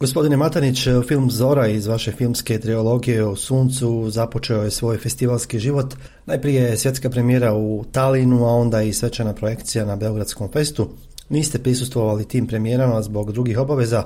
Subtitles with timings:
[0.00, 0.78] Gospodine Matanić,
[1.08, 5.86] film Zora iz vaše filmske triologije o suncu započeo je svoj festivalski život.
[6.26, 10.88] Najprije je svjetska premijera u Talinu, a onda i svečana projekcija na Beogradskom festu.
[11.28, 14.04] Niste prisustvovali tim premijerama zbog drugih obaveza,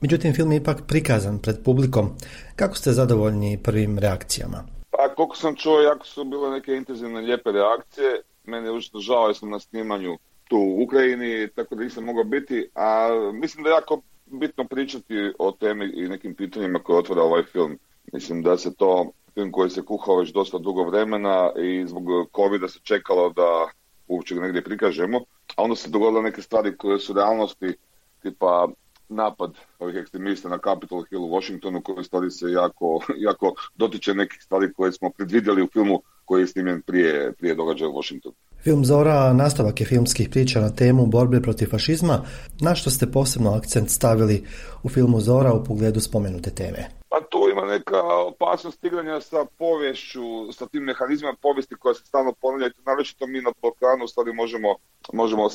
[0.00, 2.10] međutim film je ipak prikazan pred publikom.
[2.56, 4.64] Kako ste zadovoljni prvim reakcijama?
[4.90, 8.22] Pa koliko sam čuo, jako su bile neke intenzivne lijepe reakcije.
[8.44, 10.18] Meni je užasno žao, sam na snimanju
[10.48, 14.02] tu u Ukrajini, tako da nisam mogao biti, a mislim da jako
[14.38, 17.78] bitno pričati o temi i nekim pitanjima koje otvara ovaj film.
[18.12, 22.04] Mislim da se to film koji se kuhao već dosta dugo vremena i zbog
[22.36, 23.68] covid se čekalo da
[24.08, 25.20] uopće ga negdje prikažemo,
[25.56, 27.74] a onda se dogodile neke stvari koje su realnosti,
[28.22, 28.68] tipa
[29.08, 34.42] napad ovih ekstremista na Capitol Hill u Washingtonu koji stvari se jako, jako dotiče nekih
[34.42, 38.34] stvari koje smo predvidjeli u filmu koji je snimljen prije, prije događaja u Washingtonu.
[38.64, 42.20] Film Zora nastavak je filmskih priča na temu borbe protiv fašizma.
[42.60, 44.44] Na što ste posebno akcent stavili
[44.82, 46.88] u filmu Zora u pogledu spomenute teme?
[47.08, 52.32] Pa tu ima neka opasnost igranja sa povješću, sa tim mehanizmima povijesti koja se stalno
[52.40, 54.74] ponavlja naročito mi na Balkanu stvari možemo,
[55.12, 55.48] možemo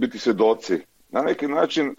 [0.00, 0.78] biti svjedoci.
[1.10, 1.92] Na neki način, e,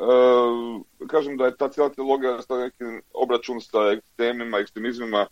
[1.08, 5.26] kažem da je ta cijela teologija neki obračun sa ekstremima, ekstremizmima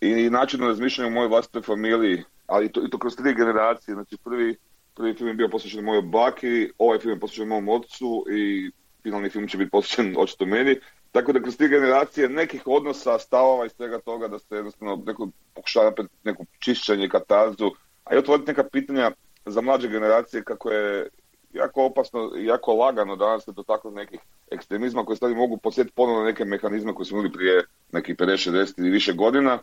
[0.00, 3.94] i načinom razmišljanja u mojoj vlastitoj familiji, ali to, i to kroz tri generacije.
[3.94, 4.56] Znači prvi,
[4.94, 8.70] prvi film je bio posvećen mojoj baki, ovaj film je posvećen mom ocu i
[9.02, 10.76] finalni film će biti posvećen očito meni.
[11.12, 15.28] Tako da kroz tri generacije nekih odnosa, stavova i svega toga da se jednostavno neko
[15.54, 17.70] pokušava napraviti neku čišćenje, katarzu,
[18.04, 19.10] a i otvoriti neka pitanja
[19.46, 21.08] za mlađe generacije kako je
[21.52, 26.24] jako opasno i jako lagano danas se dotaknu nekih ekstremizma koji stvari mogu posjetiti ponovno
[26.24, 29.58] neke mehanizme koje smo imali prije nekih 50, 60 ili više godina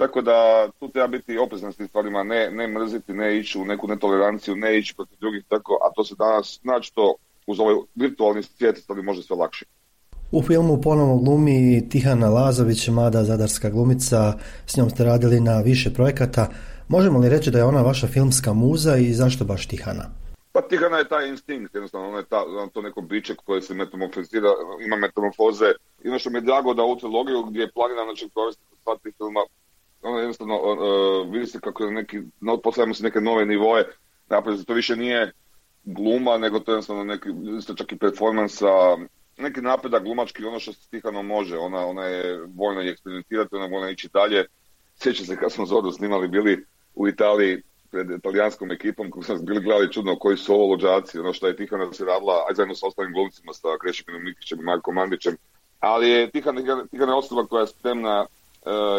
[0.00, 3.64] tako da tu treba biti oprezan s tim stvarima, ne, ne mrziti, ne ići u
[3.64, 7.14] neku netoleranciju, ne ići protiv drugih, tako, a to se danas, znači to
[7.46, 9.64] uz ovaj virtualni svijet stvari može sve lakše.
[10.32, 15.94] U filmu ponovno glumi Tihana Lazović, mlada zadarska glumica, s njom ste radili na više
[15.94, 16.46] projekata.
[16.88, 20.04] Možemo li reći da je ona vaša filmska muza i zašto baš Tihana?
[20.52, 22.40] Pa Tihana je taj instinkt, jednostavno, ona je ta,
[22.72, 24.48] to neko biće koje se metamorfozira,
[24.86, 25.70] ima metamorfoze.
[26.04, 28.96] I ono što mi je drago da u trilogiju gdje je planirano će provesti sva
[29.18, 29.40] filma
[30.02, 33.84] ono jednostavno uh, vidi se kako neki, no, postavljamo se neke nove nivoje,
[34.28, 35.32] napravo to više nije
[35.84, 37.28] gluma, nego to je jednostavno neki,
[37.58, 38.96] isto čak i performansa,
[39.38, 43.64] neki napredak glumački, ono što se stihano može, ona, ona je voljna i eksperimentirati, ona
[43.64, 44.44] je voljna ići dalje.
[44.96, 49.60] Sjećam se kad smo Zodu snimali, bili u Italiji pred italijanskom ekipom, koji smo bili
[49.60, 52.86] gledali čudno koji su ovo lođaci, ono što je Tihana se radila, aj zajedno sa
[52.86, 55.36] ostalim glumcima, sa Krešiminom Mikićem i Markom Mandićem,
[55.80, 58.26] ali je Tihana, Tihana je osoba koja je spremna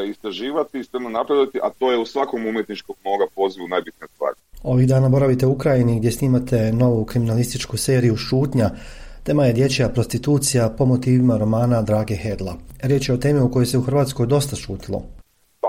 [0.09, 4.33] istraživati i spremno napredovati, a to je u svakom umjetničkom moga pozivu najbitnija stvar.
[4.63, 8.69] Ovih dana boravite u Ukrajini gdje snimate novu kriminalističku seriju Šutnja.
[9.23, 12.55] Tema je dječja prostitucija po motivima romana Drage Hedla.
[12.83, 15.03] Riječ je o temi u kojoj se u Hrvatskoj dosta šutilo.
[15.61, 15.67] Pa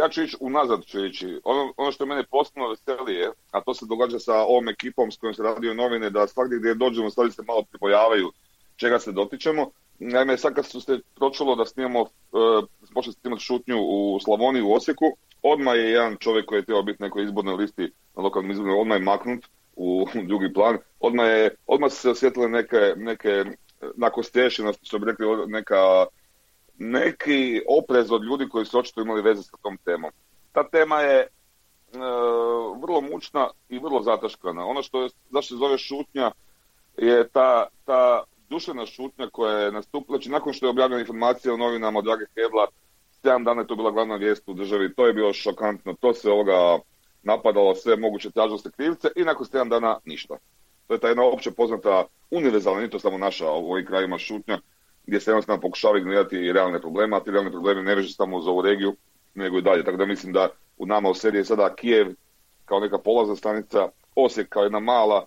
[0.00, 1.40] ja ću ići unazad ću ići.
[1.44, 5.16] Ono, ono što mene posebno veseli je, a to se događa sa ovom ekipom s
[5.16, 8.30] kojom se radio novine, da svakdje gdje dođemo stvari se malo pripojavaju
[8.76, 9.70] čega se dotičemo.
[9.98, 12.08] Naime, sad kad su se pročulo da snimamo, uh,
[12.94, 15.04] počeli snimati šutnju u Slavoniji, u Osijeku,
[15.42, 18.96] odmah je jedan čovjek koji je trebao biti nekoj izbornoj listi na lokalnim izborima, odmah
[18.96, 19.44] je maknut
[19.76, 20.78] u drugi plan.
[21.00, 23.44] Odmah, je, odmah su se osjetile neke, neke
[23.96, 26.06] nakon stješenosti, što bi rekli, neka,
[26.78, 30.10] neki oprez od ljudi koji su očito imali veze sa tom temom.
[30.52, 34.66] Ta tema je uh, vrlo mučna i vrlo zataškana.
[34.66, 36.30] Ono što je, zašto se zove šutnja,
[36.96, 41.56] je ta, ta duševna šutnja koja je nastupila, znači nakon što je objavljena informacija o
[41.56, 42.66] novinama od Drage Hebla,
[43.22, 46.30] sedam dana je to bila glavna vijest u državi, to je bilo šokantno, to se
[46.30, 46.78] ovoga
[47.22, 50.36] napadalo sve moguće tražnosti krivce i nakon sedam dana ništa.
[50.86, 54.58] To je ta jedna opće poznata, univerzalna, nije to samo naša u ovim krajima šutnja,
[55.06, 58.50] gdje se jednostavno pokušava ignorirati realne probleme, a ti realne probleme ne veže samo za
[58.50, 58.96] ovu regiju,
[59.34, 59.84] nego i dalje.
[59.84, 60.48] Tako da mislim da
[60.78, 62.14] u nama u seriji sada Kijev
[62.64, 65.26] kao neka polazna stanica, Osijek kao jedna mala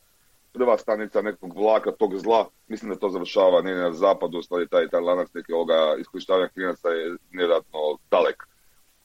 [0.53, 4.87] prva stanica nekog vlaka tog zla, mislim da to završava ne na zapadu, stvari taj,
[4.87, 7.79] taj lanac neke ovoga iskorištavanja klinaca je nevjerojatno
[8.11, 8.43] dalek.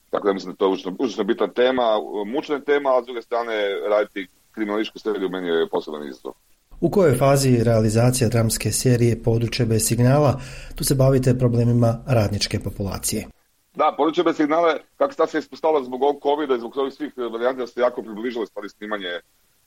[0.09, 1.83] Tako da mislim da to je užasno, užasno bitna tema,
[2.25, 3.53] mučna tema, a s druge strane
[3.89, 6.33] raditi kriminalističku seriju meni je poseban izazov.
[6.81, 10.39] U kojoj fazi realizacija dramske serije Područje bez signala,
[10.75, 13.27] tu se bavite problemima radničke populacije?
[13.75, 17.67] Da, područje bez signala, kako se ispostavila zbog ovog covid i zbog ovih svih varijanta,
[17.67, 19.19] se jako približili stvari snimanje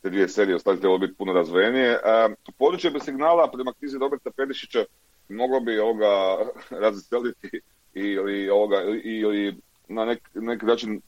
[0.02, 1.90] te dvije serije ostali trebalo biti puno razvojenije.
[1.90, 1.99] E,
[2.58, 4.84] područje bez signala prema knjizi Roberta Pedišića
[5.28, 6.37] moglo bi ovoga
[6.82, 7.60] razveseliti
[7.94, 9.56] ili, ovoga, ili
[9.88, 11.00] na nek, neki način e,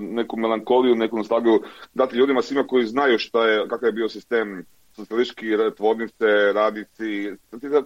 [0.00, 1.62] neku melankoliju, neku nostalgiju
[1.94, 4.66] dati ljudima svima koji znaju šta je, kakav je bio sistem
[4.96, 5.46] socijalistički
[5.76, 7.30] tvornice, radici,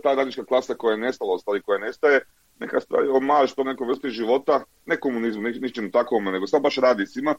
[0.02, 2.20] ta radnička klasa koja je nestala, ostali koja nestaje,
[2.60, 7.34] neka stavi omaž to nekoj vrsti života, ne komunizmu, ničemu takvome, nego samo baš radicima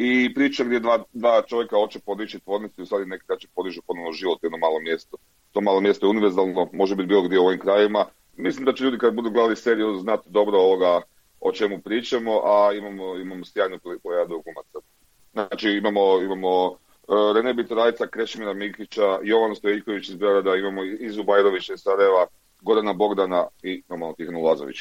[0.00, 4.12] i priča gdje dva, dva čovjeka hoće podići tvornicu i sad nekada će podižu ponovno
[4.12, 5.16] život u jedno malo mjesto.
[5.52, 8.06] To malo mjesto je univerzalno, može biti bilo gdje u ovim krajima.
[8.36, 11.00] Mislim da će ljudi kad budu gledali seriju znati dobro ovoga
[11.40, 14.78] o čemu pričamo, a imamo, imamo sjajnu pojadu glumaca.
[15.32, 16.76] Znači imamo, imamo uh,
[17.36, 22.26] Rene Bitorajca, Krešimira Mikića, Jovan Stojiković iz Beograda, imamo Izu Bajrovića iz Sarajeva,
[22.60, 24.76] Gorana Bogdana i normalno Tihanu Lazović.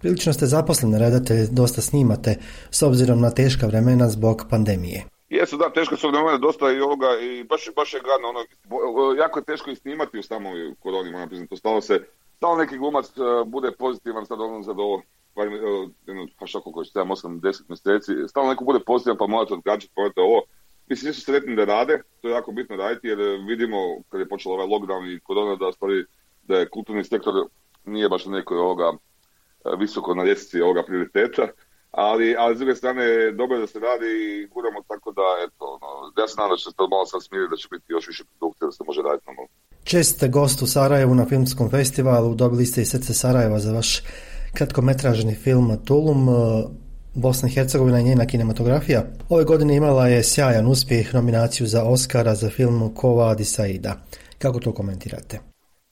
[0.00, 2.36] Prilično ste zaposleni redatelj, dosta snimate
[2.70, 5.04] s obzirom na teška vremena zbog pandemije.
[5.28, 8.40] Jesu, da, teško su vremena dosta i ovoga i baš, baš je gadno, ono,
[9.22, 12.00] jako je teško i snimati u samoj koroni, moram priznati, stalo se,
[12.36, 15.02] stalo neki glumac uh, bude pozitivan sad ono za ovo,
[16.38, 20.20] pa što koliko 7, 8, 10 mjeseci, stalno neko bude pozitivan pa morate odgađati, morate
[20.20, 20.42] ovo.
[20.88, 23.18] Mislim, svi su sretni da rade, to je jako bitno raditi jer
[23.48, 23.76] vidimo
[24.08, 26.04] kad je počeo ovaj lockdown i korona da stvari,
[26.42, 27.34] da je kulturni sektor
[27.84, 28.92] nije baš na nekoj ovoga
[29.78, 31.48] visoko na ljestvici ovoga prioriteta,
[31.90, 35.78] ali, ali s druge strane dobro je da se radi i guramo tako da, eto,
[35.80, 38.06] ono, ja se nadam da će se to malo sad smiri, da će biti još
[38.08, 39.50] više produkcije, da se može raditi normalno.
[39.84, 44.02] Čest gost u Sarajevu na filmskom festivalu, dobili ste i srce Sarajeva za vaš
[44.54, 46.32] kratkometražni film Tulum, e,
[47.14, 49.02] Bosna i Hercegovina i njena kinematografija.
[49.28, 53.94] Ove godine imala je sjajan uspjeh nominaciju za Oscara za film Kova Saida.
[54.38, 55.40] Kako to komentirate?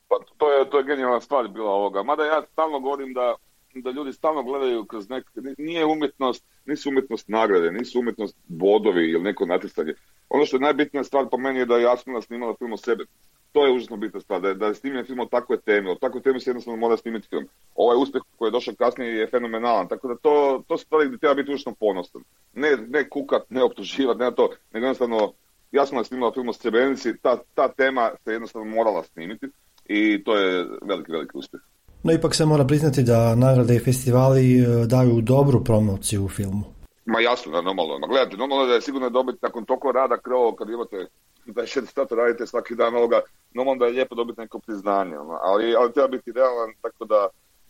[0.09, 2.03] Pa to je, to je genijalna stvar bila ovoga.
[2.03, 3.35] Mada ja stalno govorim da,
[3.83, 5.25] da ljudi stalno gledaju kroz nek...
[5.59, 9.95] Nije umjetnost, nisu umjetnost nagrade, nisu umjetnost bodovi ili neko natjecanje.
[10.29, 13.05] Ono što je najbitnija stvar po meni je da je Jasmina snimala film o sebi
[13.53, 15.95] to je užasno bitna stvar, da je, da je snimljen film o takve teme, o
[15.95, 17.49] takve teme se jednostavno mora snimiti film.
[17.75, 21.19] Ovaj uspjeh koji je došao kasnije je fenomenalan, tako da to, to su stvari gdje
[21.19, 22.23] treba biti užasno ponosan.
[22.55, 25.33] Ne, ne kukat, ne optuživati, ne to, nego jednostavno,
[25.73, 29.47] ja sam snimala film o Srebrenici, ta, ta tema se jednostavno morala snimiti
[29.85, 31.63] i to je veliki, veliki uspjeh.
[32.03, 36.65] No ipak se mora priznati da nagrade i festivali e, daju dobru promociju u filmu.
[37.07, 37.99] Ma jasno, da, normalno.
[37.99, 41.07] Ma gledajte, normalno da je sigurno dobiti nakon toliko rada krovo kad imate
[41.47, 43.21] da še sat radite svaki dan ovoga,
[43.55, 45.39] normalno da je lijepo dobiti neko priznanje, ono.
[45.43, 47.29] ali, ali treba biti realan, tako da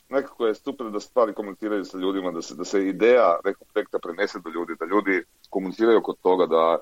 [0.09, 3.99] nekako je super da stvari komuniciraju sa ljudima, da se, da se ideja nekog projekta
[3.99, 6.79] prenese do ljudi, da ljudi komuniciraju oko toga, da,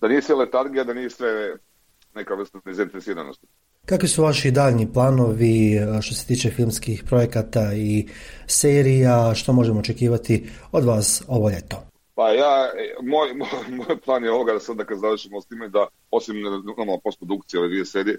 [0.00, 1.56] da nije sve letargija, da nije sve
[2.14, 3.46] neka vrsta nezainteresiranosti.
[3.86, 8.06] Kakvi su vaši daljnji planovi što se tiče filmskih projekata i
[8.46, 11.76] serija, što možemo očekivati od vas ovo ljeto?
[12.14, 12.70] Pa ja,
[13.02, 17.00] moj, moj, moj plan je ovoga da sada kad završimo s time da osim normalno
[17.04, 18.18] postprodukcije ove dvije serije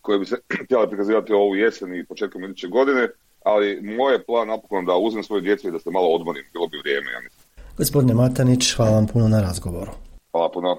[0.00, 3.08] koje bi se htjela prikazivati ovu jesen i početkom iduće godine,
[3.44, 6.66] ali moj je plan napokon da uzmem svoje djece i da se malo odmorim, bilo
[6.66, 7.42] bi vrijeme, ja mislim.
[7.76, 9.92] Gospodine Matanić, hvala vam puno na razgovoru.
[10.32, 10.76] Hvala puno.